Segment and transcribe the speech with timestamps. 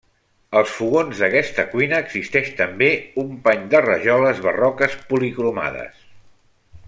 [0.59, 2.89] Als fogons d'aquesta cuina, existeix també
[3.25, 6.01] un pany de rajoles barroques policromades.